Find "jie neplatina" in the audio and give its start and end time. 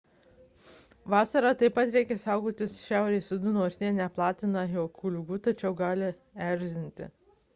3.83-4.63